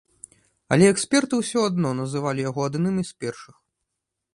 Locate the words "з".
3.09-3.19